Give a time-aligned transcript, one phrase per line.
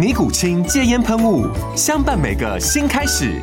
[0.00, 1.46] 尼古清戒烟喷雾，
[1.76, 3.38] 相伴每个新开始。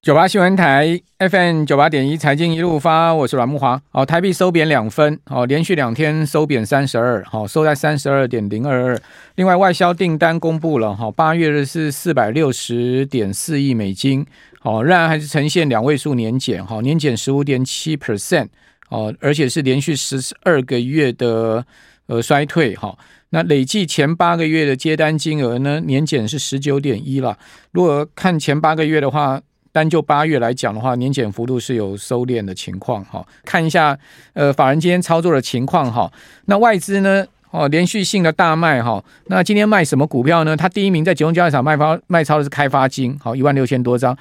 [0.00, 3.78] 九八新闻台 FM 九八点一财经一路发，我是阮木华。
[3.90, 8.98] 好，台币收贬两分，好，连续两天收贬三十二，好，收在三十二点零二二。
[9.34, 14.24] 另外，外销订单公布了，哈，八月的是四百六十点四亿美金，
[14.58, 18.48] 好，仍然还是呈现两位数年减，哈，年减十五点七 percent，
[18.88, 21.62] 哦，而且是连续十二个月的
[22.06, 22.96] 呃衰退，哈。
[23.34, 27.36] 那累计前八个月的接单金额呢，年减是十九点一了。
[27.70, 29.40] 如果看前八个月的话，
[29.72, 33.26] 单就八月来讲的话，年减幅度是有收敛的情况哈。
[33.42, 33.98] 看一下
[34.34, 36.12] 呃，法人今天操作的情况哈。
[36.44, 39.02] 那外资呢，哦，连续性的大卖哈。
[39.28, 40.54] 那今天卖什么股票呢？
[40.54, 44.14] 它第一名在集中交易场卖方卖超的是开发金，好，一万六千多张。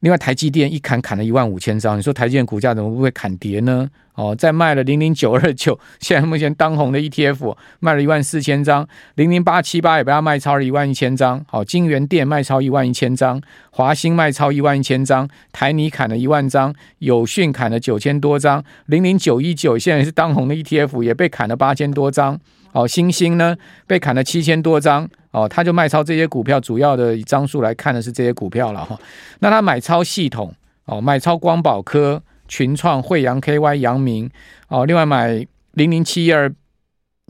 [0.00, 3.86] 另外，台积电一砍砍了一万五千张，你说台积电股价怎么不会砍跌呢？
[4.14, 11.44] 哦，再卖了零零九二九， 现在目前当红的 ETF 卖了一万四千张，零零八七八也被它卖超了一万一千张。
[11.46, 22.40] 好，京元电卖超一万一千张，华兴卖超一万一千张，台泥砍了一万张，友讯砍了九千多张，零零九一九现在是当红的 ETF 也被砍了八千多张。
[22.72, 25.08] 哦，新星呢被砍了七千多张。
[25.32, 28.98] 哦，他就卖超这些股票，主要的以张数来看的是这些股票了哈。
[29.38, 30.52] 那他买超系统，
[30.86, 34.28] 哦，买超光宝科、群创、惠阳、KY、阳明，
[34.66, 36.52] 哦，另外买零零七一二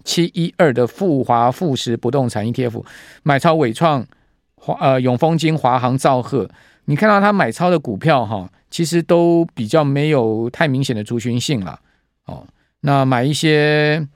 [0.02, 2.82] 七一二的富华富时不动产 ETF，
[3.22, 4.06] 买超伟创、
[4.54, 6.48] 华呃永丰金、华航、兆赫。
[6.86, 11.78] 你看到他买超的股票哈，其实都比较没有太明显的族群性了。
[12.24, 12.46] 哦，
[12.80, 14.08] 那买一些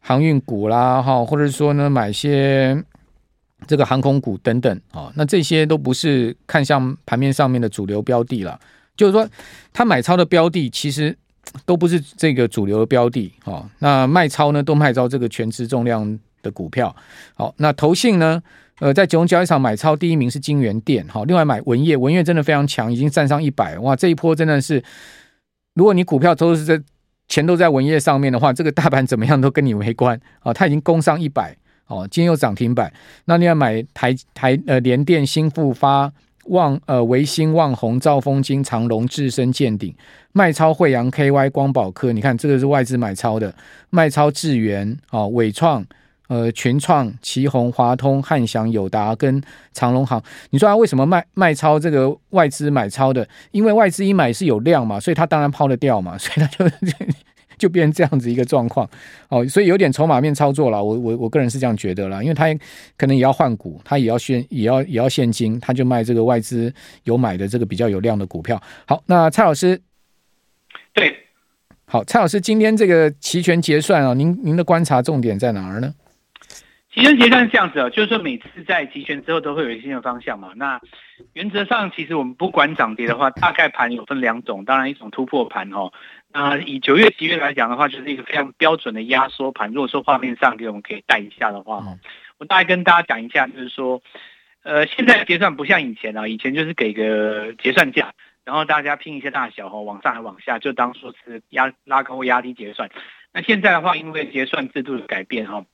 [0.00, 2.82] 航运股啦，哈，或者说呢，买些。
[3.66, 8.58] 这个航空股等等啊，那这些都不是看向盘面上面的主流标的了。
[8.96, 9.28] 就是说，
[9.70, 11.14] 他买超的标的其实
[11.66, 13.68] 都不是这个主流的标的啊。
[13.80, 16.96] 那卖超呢，都卖超这个全值重量的股票。
[17.34, 18.42] 好，那投信呢，
[18.78, 21.06] 呃，在九龙交易场买超第一名是金元电。
[21.06, 23.78] 好，另外买文业，文业真的非常强，已经站上一百。
[23.80, 24.82] 哇，这一波真的是，
[25.74, 26.82] 如果你股票都是在
[27.30, 30.52] 钱都在文业上面的话，这个大盘怎么样都跟你没关啊。
[30.52, 31.56] 它已经攻上一百。
[31.86, 32.92] 哦，今天又涨停板，
[33.24, 36.12] 那你要买台台呃联电、新富发、
[36.44, 39.92] 旺呃维新、旺宏、兆丰金、长隆、智深、建鼎，
[40.30, 43.52] 卖超惠阳 KY、光宝科，你看这个是外资买超的，
[43.90, 45.84] 卖超智源、哦伟创、
[46.30, 49.42] 呃群创、奇宏、华通、汉翔、友达跟
[49.72, 53.28] 长隆行，你说他为什么卖卖超这个外资买超的？
[53.50, 56.70] 因为外资一买是有量嘛，所以他当然抛得掉嘛， 所以他就。
[57.58, 58.88] 就变成这样子一个状况
[59.28, 60.82] 哦，所以有点筹码面操作了。
[60.82, 62.46] 我我我个人是这样觉得啦，因为他
[62.96, 66.72] 可能也要换股，他也要现也要也要现金，他就卖这个外资
[67.04, 68.58] 有买的这个比较有量的股票。
[68.86, 69.78] 好，那蔡老师，
[70.94, 71.14] 对，
[71.84, 75.92] 好，蔡老师，今天这个期权结算啊，您您的观察重点在哪儿呢？
[76.92, 80.50] 期权结算是这样子哦，就是说每次在集权之后都会有新的方向嘛。
[80.56, 80.80] 那
[81.34, 85.92] 原则上，其实我们不管涨跌的话，大概盘有分两种，当然一种突破盘哦。
[86.32, 89.70] 那以九月、十月来讲的话，就是一个非常标准的压缩盘。
[89.72, 91.84] 如果说画面上给我们可以带一下的话，
[92.38, 94.02] 我大概跟大家讲一下，就是说，
[94.64, 98.12] 呃，现在结算不像以前啊，以前就是给个结算价，
[98.44, 102.90] 然后大家拼一些大小哈，往上还往下，就当说是压拉高或压低结算。
[103.32, 105.64] 那现在的话，因为结算制度的改变哈，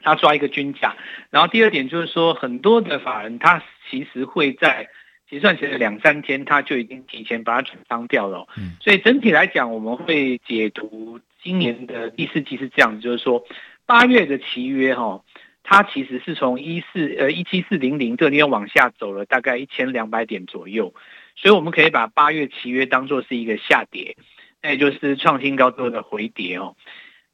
[0.00, 0.96] 他抓一个均价，
[1.30, 4.88] 然后第二点就是说，很多的法人他其实会在。
[5.30, 8.46] 结算前的两三天，他就已经提前把它转仓掉了。
[8.56, 13.44] 嗯，所以整体来讲，我们会解读今年的第四季是这样子，就是说
[13.84, 15.22] 八月的期约哈，
[15.62, 20.94] 它其实是从一四呃一七四零零这个地方往下走了大概一千两百点左右，
[21.36, 24.16] 所以我们可以把八月期约当做是一个下跌，
[24.62, 26.74] 那也就是创新高之后的回跌哦。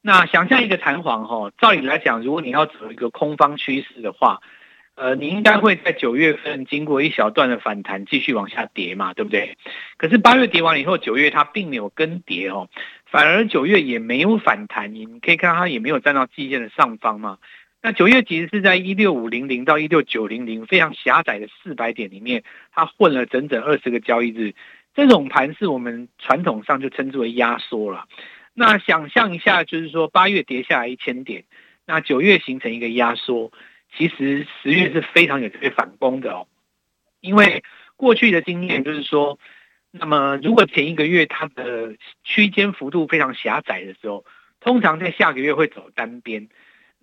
[0.05, 4.39] 那想象一个弹簧哈，照理来讲，如果你要走一个空方趋势的话。
[4.97, 9.57] 呃，你应该会在九月份经过一小段的反弹，继续往下跌嘛，对不对？
[9.97, 12.69] 可是八月跌完了以后，九月它并没有跟跌哦，
[13.05, 17.39] 反而九月也没有反弹，你可以看到它也没有站到季线的上方嘛。
[17.81, 22.43] 那九月其实是在一六五零零到一六九零零非常狭窄的四百点里面，
[22.73, 24.53] 它混了整整二十个交易日。
[24.95, 28.05] 这种盘是我们传统上就称之为压缩了。
[28.57, 31.43] 那想象一下，就是说八月跌下来一千点，
[31.85, 33.51] 那九月形成一个压缩，
[33.95, 36.47] 其实十月是非常有机会反攻的哦。
[37.19, 37.63] 因为
[37.97, 39.37] 过去的经验就是说，
[39.91, 44.23] 那么如果前一个月它的区间幅度非常狭窄的时候，
[44.61, 46.47] 通常在下个月会走单边。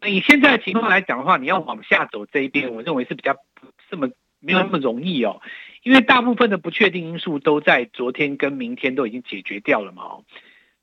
[0.01, 4.09] 那以现在的情况来讲的话，你要往下走这一边，我认为是比较不这么
[4.41, 5.43] 没有那么容易哦，
[5.83, 10.03] 因为大部分的不确定因素都在昨天跟明天都已经解决掉了嘛。
[10.03, 10.25] 哦，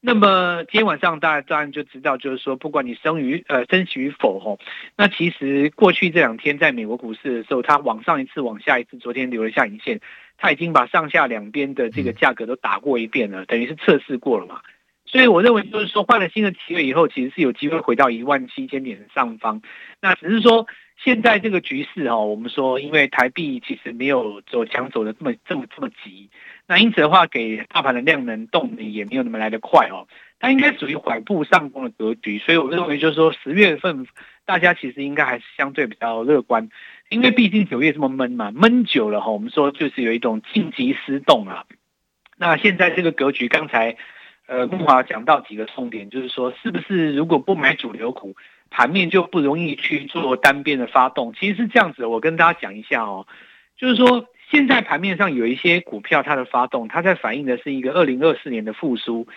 [0.01, 4.57] 那么今天晚上大家当然就知道，就是说不管你升与呃升息与否吼，
[4.95, 9.99] 那其实过去这两天在美国股市的时候，它往上一次往下一次，昨天留了下影线，
[10.37, 14.61] 它已经把上下两边的这个价格都打过一遍了，等于是测试过了嘛。
[15.11, 19.63] 所以我认为就是说，换了新的契约以后，其实是有机会回到一万七千点的上方。
[19.99, 20.67] 那只是说，
[21.03, 26.29] 现在这个局势哈，我们说，因为台币其实没有走强走的这么这么这么急，
[26.67, 30.07] 那因此的话，给大盘的量能动力也没有那么来得快哦。
[30.39, 32.37] 它应该属于缓步上攻的格局。
[32.37, 34.05] 所以我认为就是说，十月份
[34.45, 36.69] 大家其实应该还是相对比较乐观，
[37.09, 41.65] 因为毕竟九月这么闷嘛，闷久了哈，我们说就是有一种静极思动啊。
[42.37, 43.97] 那现在这个格局，刚才。
[44.49, 48.35] 呃，慕驊讲到几个重点，就是说，是不是如果不买主流股，
[48.71, 51.33] 盘面就不容易去做单边的发动？
[51.33, 53.27] 其实是这样子，我跟大家讲一下哦，
[53.77, 59.27] 就是说，现在盘面上有一些股票，它的发动，它在反映的是一个二零二四年的复苏。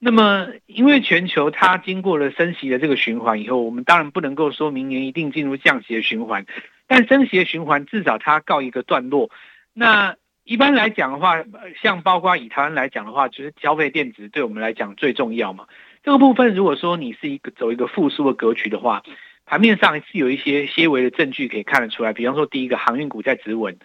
[0.00, 6.46] 那么，因为全球它经过了升息的这个循环以后，我们当然不能够说明年一定进入降息的循环，
[6.88, 9.30] 但升息的循环至少它告一个段落。
[9.72, 10.16] 那
[10.48, 11.44] 一般来讲的话，
[11.82, 15.66] 像包括以台湾来讲的话，就是消费电子对我们来讲最重要嘛。
[16.02, 19.02] 这个部分如果说你是一个走一个复苏的格局的话，
[19.44, 22.14] 盘面上是有一些些微的证据可以看得出来。
[22.14, 23.78] 比方说，第一个航运股在止稳，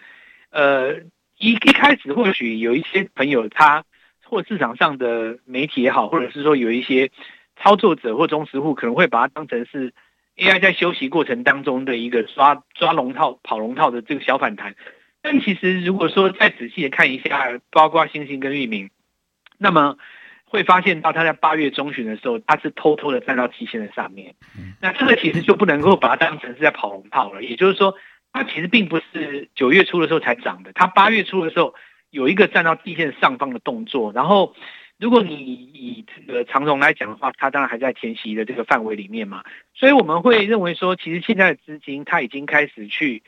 [0.48, 0.94] 呃，
[1.36, 3.84] 一一开始或许有一些朋友他
[4.24, 7.10] 或市场上的媒体也好，或者是说有一些
[7.60, 9.92] 操作者或中实户可能会把它当成是
[10.38, 14.74] AI 在休息过程当中的一个抓抓龙套跑龙套的这个小反弹。
[15.26, 18.90] 但其实，如果说再仔细的看一下，包括星星跟玉明，
[19.56, 19.96] 那么
[20.44, 24.34] 会发现到他在八月中旬的时候，他是偷偷的站到期线的上面。
[24.82, 27.42] 那这个其实就不能够把它当成是在跑龙套了。
[27.42, 27.94] 也就是说，
[28.34, 31.74] 它其实并不是九月初的时候才涨的，它八月初的时候
[32.10, 34.12] 有一个站到地线上方的动作。
[34.12, 34.54] 然后，
[34.98, 39.42] 如果你以这个长荣来讲的话，它当然还在填息的这个范围里面嘛。
[39.72, 43.22] 所以我们会认为说，其实现在的资金它已经开始去。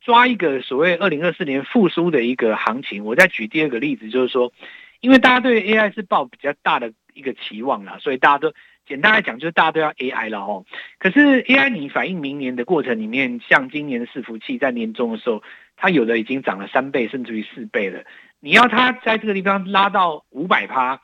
[0.00, 4.52] 抓一个所谓二零二四年复苏的一个行情，我再举第二个例子，就是说，
[5.00, 8.52] 因为大家对 AI 是抱比较大的一个期望啦，所以大家都
[8.86, 10.64] 简单来讲，就是大家都要 AI 了哦。
[10.98, 15.42] 可是 AI 你反映明年的过程里面，像今年的伺服器在年终的时候，
[15.76, 18.04] 它有的已经涨了三倍甚至于四倍了。
[18.38, 21.00] 你要它在这个地方拉到五百趴，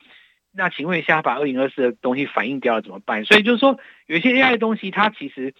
[0.55, 3.25] 那请问一下，把二零二四的东西反映掉了怎么办？
[3.25, 5.53] 所以就是说，有些 AI 的东西，它其实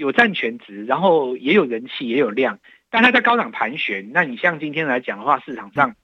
[0.00, 2.58] 有占全值，然后也有人气，也有量。
[2.88, 5.94] 但它在高档盘旋，那你像今天来讲的话，市场上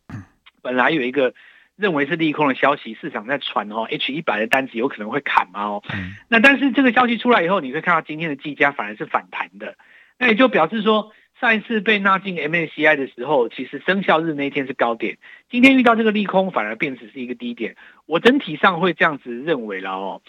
[0.60, 1.32] 本来有一个
[1.76, 5.82] 认为是利空的消息，市场在传哦，H 一百的单子有可能会砍嘛哦，
[6.28, 9.78] 那但是这个消息出来以后，你会看到今天的技嘉反而是反弹的，
[10.18, 11.10] 那也就表示说
[11.40, 15.16] 上一次被纳进 MSCI 的时候，其实生效日那一天是高点，
[15.50, 20.20] 今天遇到这个利空反而变成是一个低点，我整体上会这样子认为了哦。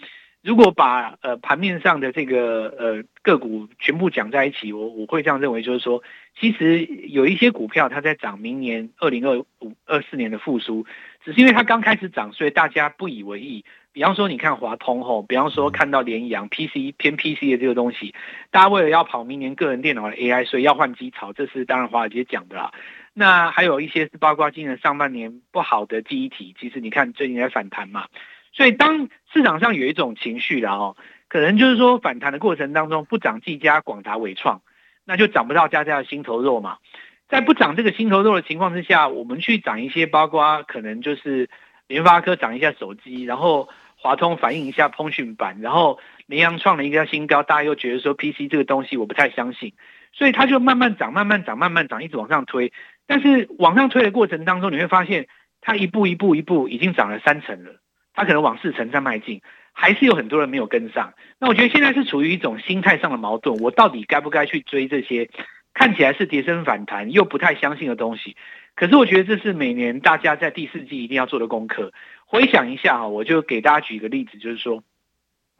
[0.47, 6.01] 如果把呃盘面上的这个呃个股全部讲在一起，我我会这样认为，就是说，
[6.39, 10.85] 其实有一些股票它在涨，明年二零二五二四年的复苏，
[11.25, 13.65] 只是因为它刚开始涨，所以大家不以为意。
[13.91, 18.15] 比方说，你看华通吼，比方说看到联阳 PC 偏 PC 的这个东西，
[18.49, 22.71] 大家为了要跑明年个人电脑的 AI，所以要换机槽，这是当然华尔街讲的啦。
[23.13, 28.05] 那还有一些是包括今年上半年不好的记忆体，其实你看最近在反弹嘛。
[28.57, 30.97] 所以，当市场上有一种情绪然后
[31.27, 34.63] 可能就是说反弹的过程当中不涨技嘉、广达、纬创，
[35.05, 36.79] 那就涨不到家家的心头肉嘛。
[37.29, 41.51] 在不涨这个心头肉的情况之下，我们去涨一些，包括可能就是
[41.85, 49.73] 联发科涨一下手机，然后华通反映一下通讯板，然后联阳创了一个新高，大家又觉得说 PC 这个东西我不太相信，
[50.13, 52.73] 所以它就慢慢涨、慢慢涨、慢慢涨，一直往上推。
[53.05, 55.27] 但是往上推的过程当中，你会发现
[55.61, 57.79] 它一步一步一步已经涨了三成了。
[58.17, 59.41] 它可能往四成在迈进，
[59.73, 61.13] 还是有很多人没有跟上。
[61.39, 65.29] 那我觉得现在是处于一种心态上的矛盾，我到底该不该去追这些
[65.71, 68.35] 看起来是跌升反弹又不太相信的东西？
[68.73, 71.93] 可是我觉得这是每年大家在第四季一定要做的功课。
[72.25, 74.83] 回想一下哈，我就给大家举一个例子，就是说，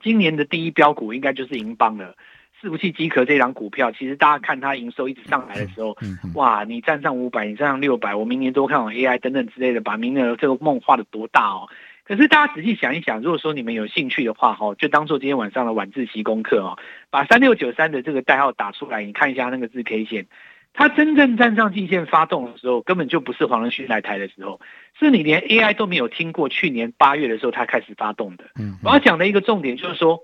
[0.02, 2.16] 今年的第一标股应该就是银邦了。
[2.60, 5.96] 伺服器机壳这档股票，其实大家看它营收一直上来的时候，
[6.34, 11.70] 哇，你站上五百，你站上六百，我明年多看好 AI 等等之类的，把明年的这个梦画的多大哦。
[12.08, 20.28] 可是大家仔细想一想，如果说你们有兴趣的话，哈，就当做今天晚上的晚自习功课哦，把三六九三的这个代号打出来，你看一下那个字 K 线，
[20.74, 24.62] 它真正站上季线发动的时候，根本就不是黄仁勋来台的时候，
[24.98, 28.46] 是你连 AI 都没有听过，去年八月的时候它开始发动的。
[28.84, 30.24] 我要讲的一个重点就是说。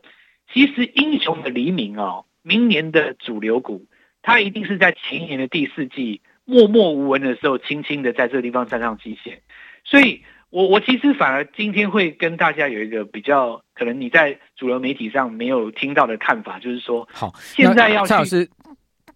[0.52, 3.86] 其实英雄的黎明哦，明年的主流股，
[4.22, 9.42] 它一定是在前年的第四季默默无闻的时候，轻轻的在这个地方站上季线。
[9.86, 10.22] 所以
[10.54, 18.48] 我我其实反而今天会跟大家有一个比较，可能你在主流媒体上没有听到的看法，就是说，好，现在要蔡老师，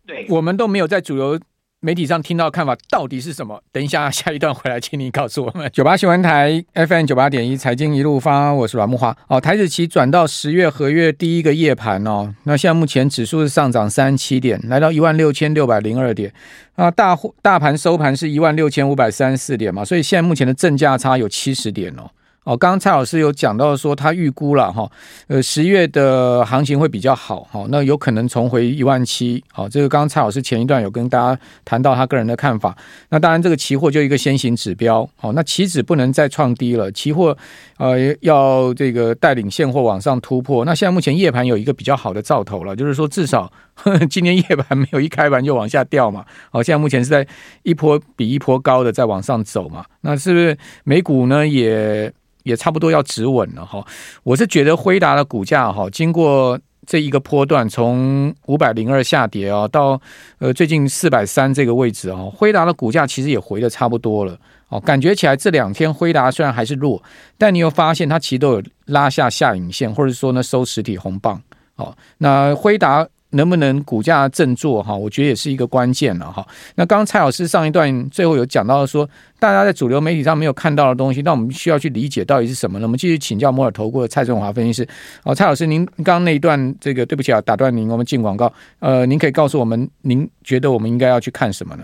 [0.08, 1.40] 对，我们都没有在主流。
[1.80, 3.62] 媒体上听到看法到底是什么？
[3.72, 5.70] 等一下 下一段回来，请你告诉我们。
[5.72, 9.16] 九八新闻台 FM 九八点一财经一路发，我是阮木华。
[9.28, 16.34] 哦，台指期转到十月合约第一个夜盘哦，那现在目前指数是上涨三十七点，来到一万六千六百零二点。
[16.76, 22.10] 啊，大大盘收盘是一万六千五百三十四点嘛，所以现在目前的正价差有七十点哦。
[22.48, 24.90] 哦，刚刚蔡老师有讲到说，他预估了哈，
[25.28, 32.74] 呃，十月的行情会比较好，哈，那有可能重回一万七，好，这个刚刚蔡老师前一段有跟大家谈到他个人的看法，
[33.10, 37.38] 那当然这个期货就一个先行指标，好，那期指不能再创低了，期货
[37.80, 47.28] 呃要这个带领现货往上突破，那现在目前夜盘有一个比较好的兆头了，就是说至少呵呵今天夜盘没有一开盘就往下掉嘛，好，现在目前是在
[47.64, 52.12] 一波比一波高的在往上走嘛，那是不是美股呢也？
[52.44, 53.86] 也差不多要止稳了哈，
[54.24, 60.00] 我是觉得辉达的股价哈，经过这一个波段，从五百零二下跌啊，到
[60.40, 67.04] 呃最近四百三这个位置啊，辉达的股价其实也回的差不多了哦，感觉起来这两天辉达虽然还是弱，
[67.38, 71.42] 但你又发现它其实都有拉下下影线，或者说呢收实体红棒
[71.76, 73.06] 哦，那辉达。
[73.32, 74.96] 能不能股价振作哈？
[74.96, 76.46] 我觉得也是一个关键了哈。
[76.76, 79.08] 那刚刚蔡老师上一段最后有讲到说，
[79.40, 82.86] 大家在主流媒体上没有看到的东西，那我们需要去理解到底是什么呢？
[82.86, 84.88] 我们继续请教摩尔投顾的蔡振华分析师。
[85.24, 88.52] 哦，蔡老师，您刚刚那一段这个对不起啊，打断您，我们进广告。
[88.80, 91.84] 呃，您可以告诉我们，您觉得我们应该要去看什么呢？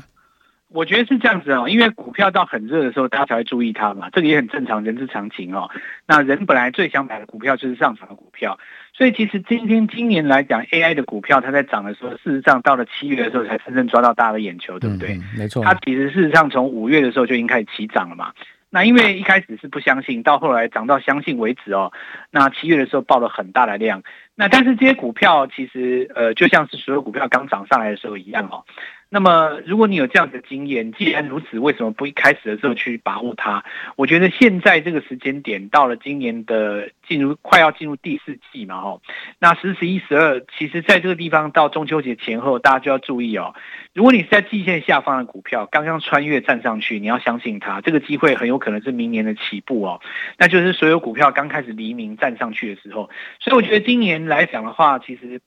[0.73, 5.69] 我觉得是这样子哦，因为股票到很热的时候，大家才会注意它嘛，这个也很正常，人之常情哦。
[6.07, 8.57] 那人本来最想买的股票就是上涨的股票。
[8.91, 15.13] 所以其实今天今年来讲，AI 的股票它在涨的时候，事实上到了七月的时候才真正抓到大家的眼球，对不对？
[15.13, 15.63] 嗯，没错。
[15.63, 18.33] 它其实事实上从五月的时候就已经开始起涨了嘛。
[18.69, 21.93] 那因为一开始是不相信，到后来涨到相信为止哦。
[22.31, 24.01] 那七月的时候爆了很大的量。
[24.33, 28.65] 那但是这些股票其实呃，就像是所有股票刚涨上来的时候一样哦。
[29.13, 33.63] 那么，如果你有这样的经验，既然如此，为什么不一开始的时候去把握它？
[33.95, 39.03] 我觉得现在这个时间点到了今年的进入快要进入第四季嘛，吼，
[39.37, 43.53] 那十、十一、十二，其实在这个地方到中秋节前后，大家就要注意哦。
[43.93, 50.01] 如果你是在季线下方的股票刚刚穿越站上去，你要相信它，这个机会很有可能是明年的起步哦。
[50.39, 55.39] 那就是所有股票刚开始黎明站上去的时候，所以我觉得今年来讲的话，其实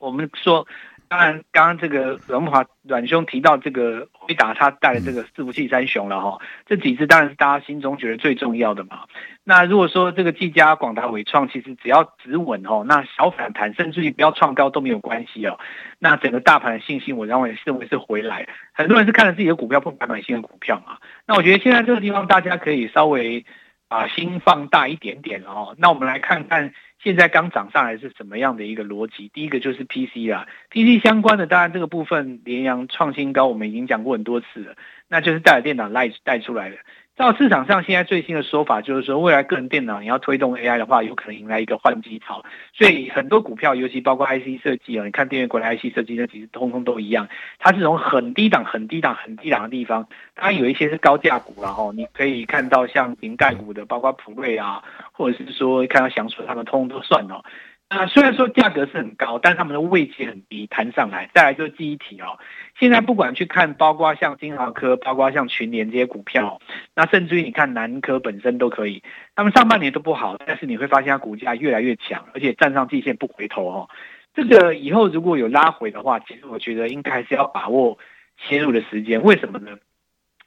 [0.00, 0.66] 我们说。
[1.10, 9.00] 当然，刚刚这个阮华阮兄提到这个辉达，他带的这个伺服器三雄了哈，这几支当然是大家心中觉得最重要的嘛。
[9.42, 15.58] 那如果说这个技嘉、广达、纬创，其实只要止稳哦，那小反弹甚至于不要创高都没有关系哦。
[15.98, 18.48] 那整个大盘的信心，我认为认为是回来。
[18.72, 20.98] 很多人是看着自己的股票不买买新的股票嘛。
[21.26, 23.44] 那我觉得现在这个地方大家可以稍微
[23.90, 25.74] 把心放大一点点哦。
[25.76, 26.72] 那我们来看看。
[27.02, 29.30] 现在刚涨上来是什么样的一个逻辑？
[29.32, 34.76] 第一个就是 PC 啦，PC 相关的，当然这个部分联阳创新高，我们已经讲过很多次了，
[35.08, 36.76] 那就是戴尔电脑带带出来的。
[37.20, 57.44] 到市场上现在最新的说法就是说，未来个人电脑你要推动 AI 的话，有可能迎来一个换机潮，所以很多股票，尤其包括 IC 设计啊，你看电源管理 IC 设计，那其实通通都一样，它是从很低档、很低档、很低档的地方，当然有一些是高价股，然后你可以看到像瓶盖股的，包括普瑞啊，或者是说看到祥顺他们通通都算哦。
[57.92, 61.28] 那虽然说价格是很高，但他们的位阶很低，弹上来。
[61.34, 62.38] 再来就是记忆体哦，
[62.78, 66.60] 现在不管去看，包括像金豪科，包括像群联这些股票，
[66.94, 69.02] 那甚至于你看南科本身都可以，
[69.34, 73.88] 他们上半年都不好，但是你会发现它股价越来越强，而且站上季线不回头哦。
[74.34, 77.98] 这个以后如果有拉回的话，其实我觉得应该还是要把握
[78.38, 79.20] 切入的时间。
[79.24, 79.78] 为什么呢？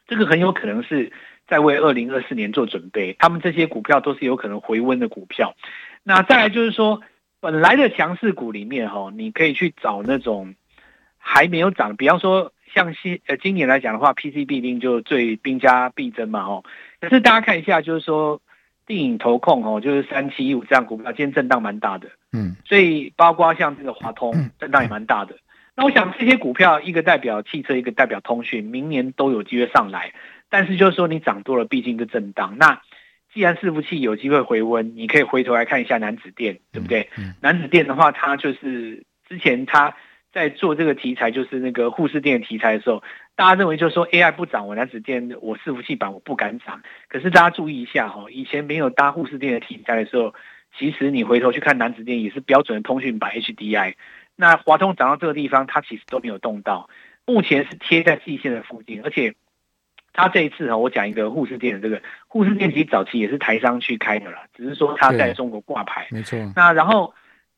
[0.07, 1.11] 这个很有可能是
[1.45, 5.55] 在为二零二四年做准备，他们这些股票都是有可能回温的股票。
[6.03, 7.01] 那再来就是说。
[7.43, 10.55] 本来的强势股里面，哈，你可以去找那种
[11.17, 16.63] 还没有涨，比方说像新呃今年来讲的话，PCB 一定就最兵家必争嘛哦。
[17.01, 18.39] 可是大家看一下，就是说
[18.87, 25.35] 电影投控哦，就是三七一五这样股票，今天震荡蛮大的，嗯，所以包括像这个华通震荡也蛮大的。
[25.75, 30.13] 那我想这些股票，一个代表汽车，一个代表通讯，明年都有机会上来。
[30.49, 32.55] 但是就是说你涨多了，毕竟是震荡。
[32.57, 32.79] 那
[33.33, 37.09] 既然伺服器有机会回温，你可以回头来看一下南子电，对不对？
[37.41, 39.95] 楠梓电的话，它就是之前它
[40.31, 43.01] 在做这个题材，就是那个护士电的题材的时候，
[43.35, 46.81] 大家认为就是说 AI 不涨，我南子电我伺服器板我不敢涨。
[47.07, 50.35] 可是大家注意一下哈，以前没有搭护士电的题材的时候，
[50.77, 53.95] 其实你回头去看南子电也是标准的通讯版 HDI。
[54.35, 56.89] 那华通涨到这个地方，它其实都没有动到，
[57.25, 59.35] 目前是贴在季线的附近，而且
[60.13, 66.39] 它这一次哈，我讲一个护士店的这个护士店，其实早期也是台商去开的啦，只是说他在中国挂牌，没错。
[66.55, 67.13] 那然后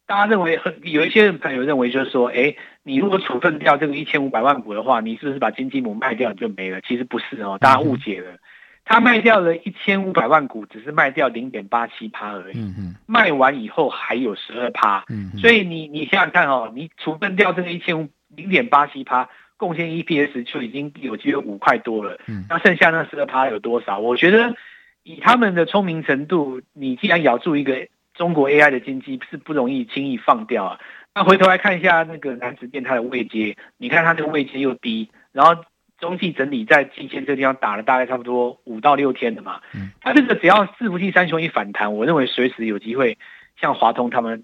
[0.05, 6.81] 大家认为很有一些朋友认为就是说，哎，你如果处分掉这个一千五百万股的话，你是不是把金鸡母卖掉就没了？
[6.81, 8.31] 其实不是哦，大家误解了。
[8.31, 8.39] 嗯
[8.87, 12.59] 他卖掉了一千五百万股，只是卖掉零点八七趴而已。
[12.59, 15.03] 嗯嗯，卖完以后还有十二趴。
[15.09, 22.19] 嗯，所以你你想想看哦，你处分掉这个一千五零点八七趴，贡献 EPS 就已经有机会五块多了。
[22.27, 23.99] 嗯，那剩下那十二趴有多少？
[23.99, 24.55] 我觉得
[25.03, 30.79] 以他们的聪明程度，你既然咬住一个中国 AI 的经济，是不容易轻易放掉啊。
[31.13, 35.63] 那回头来看一下那个南子电它的位阶，你看它这个位阶又低，然后。
[35.97, 43.17] 中继整理在季线这个地方打了大概差不多五到六天的嘛，嗯，它这个只要伺服器三雄一反弹，我认为随时有机会
[43.59, 44.43] 像华通他们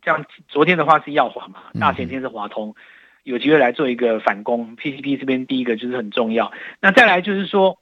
[0.00, 2.76] 这样，昨天的话是耀华嘛，大前天是华通，
[3.22, 4.76] 有机会来做一个反攻。
[4.76, 7.78] PCP 这边第一个就是很重要，那再来就是说，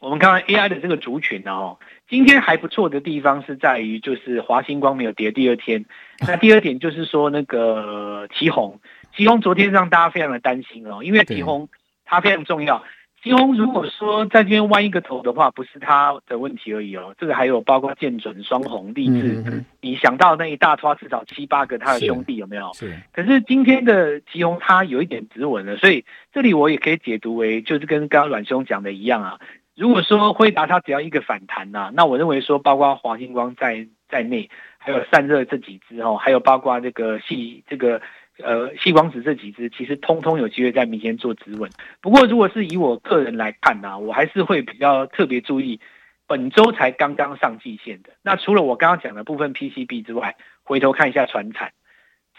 [0.00, 1.78] 我们看看 AI 的这个族群哦，
[2.08, 5.84] 今天还不错的地方是在于就是华星光没有跌第二天，
[6.26, 8.78] 那第二点就是说那个奇鋐，
[9.16, 11.68] 奇鋐昨天让大家非常的担心哦，因为奇鋐。
[12.06, 12.84] 它非常重要。
[13.24, 17.14] 奇鋐如果说在这边弯一个头的话，不是他的问题而已哦。
[17.18, 22.70] 这个还有包括建准、双红、励志，嗯，你想到那一大撮至少七八个他的兄弟有没有？
[22.74, 22.94] 是。
[23.14, 29.38] 可是今天的奇鋐它有一点止稳了，所以这里我也可以解读为，就是跟刚刚阮兄讲的一样啊。
[29.74, 38.02] 如果说辉达它只要一个反弹呐，那我认为说包括华星光在在内，还有散热这几只哦，还有包括这个系这个。
[38.42, 41.70] 呃，矽光子这几只其实通通有机会在明天做止稳。
[42.00, 45.78] 不过，如果是以我个人来看呢、啊，我还是会比较特别注意
[46.26, 48.10] 本周才刚刚上季线的。
[48.22, 51.72] 那除了我刚刚讲的部分 PCB 之外，回头看一下传产、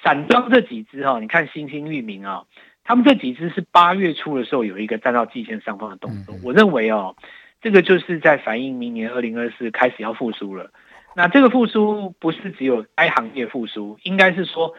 [0.04, 2.44] 散装这几只哈、哦，你看新兴、域名啊，
[2.84, 6.36] 他们这几只是八月初的时候有一个站到季线上方的动作。
[6.44, 7.16] 我认为哦，
[7.62, 10.72] 这个就是在反映明年二零二四开始要复苏了。
[11.16, 14.74] 那这个复苏不是只有该行业复苏，应该是说。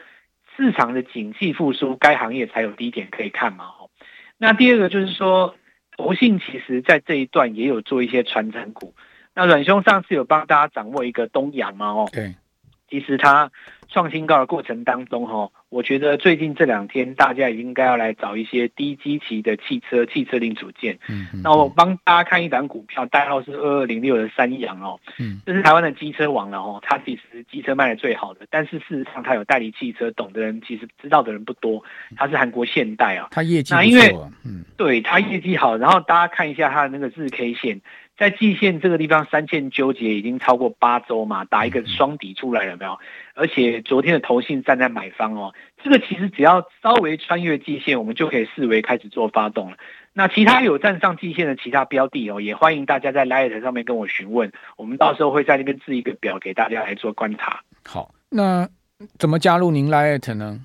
[0.57, 3.67] 市场的景气复苏，该行业才有低点可以看嘛？
[4.39, 5.55] 那第二个就是说，
[5.97, 8.95] 投信其实在这一段也有做一些传承股。
[9.35, 11.89] 那阮兄上次有帮大家掌握一个东阳嘛？
[11.89, 12.35] 哦，对，
[12.89, 13.51] 其实它
[13.89, 15.51] 创新高的过程当中，哈。
[15.77, 20.99] 我觉得最近这两天，大家也应该要来找一些低基期的汽车、汽车零组件。
[21.07, 24.99] 嗯，那我帮大家看一档股票，代号是二二零六的三阳哦。
[25.19, 26.81] 嗯，这是台湾的机车王了哦。
[26.83, 31.85] 它其实机车卖的最好的，但是事实上它有代理汽车，懂的人其实知道的人不多。
[32.17, 33.29] 它是韩国现代啊。
[33.31, 33.83] 它业绩不错。
[33.83, 35.77] 那因为，嗯，对，它业绩好。
[35.77, 37.83] 然后大家看一下它的那个日 K 线。
[38.17, 42.99] 在季线这个地方，三线纠结已经超过八周嘛，打一个双底出来了没有？
[43.35, 49.77] 而且昨天的投信站在买方哦，这个其实只要稍微穿越季线，我们就可以视为开始做发动了。
[50.15, 57.61] 那其他有站上季线的其他标的哦，也欢迎大家在 Line 上面跟我询问，我们到时候会在那边制一个表给大家来做观察。
[57.85, 58.67] 好，那
[59.19, 60.59] 怎么加入您 Line 呢？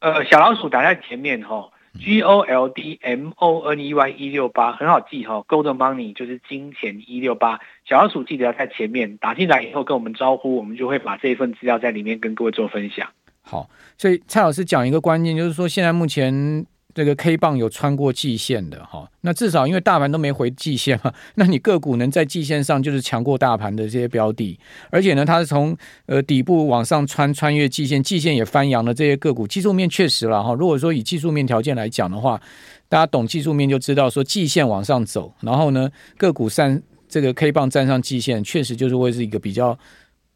[0.00, 1.72] 呃，小老鼠打在前面哈、哦。
[1.98, 13.08] G O L D M O N E Y 一六八很好记哈，Gold Money 就是金钱一六八，小老鼠记得要在前面打进来以后跟我们招呼，我们就会把这一份资料在里面跟各位做分享。
[13.42, 16.66] 好，所以蔡老师讲一个关键，就是说现在目前。
[16.96, 30.54] 这个 K 棒有穿过季线的哈，那至少因为大盘都没回季线嘛，那你个股能在季线上就是强过大盘的这些标的，而且呢，它是从呃底部往上穿穿越季线，季线也翻扬了这些个股，技术面确实了哈。
[30.54, 32.40] 如果说以技术面条件来讲的话，
[32.88, 36.80] 大家懂技术面就知道说季线往上走，然后呢个股上
[37.10, 39.78] 这个 K 棒站上季线，确实就是会是一个比较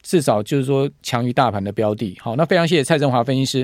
[0.03, 2.19] 至少就是说强于大盘的标的。
[2.21, 3.59] 好，那非常谢谢蔡振华分析师。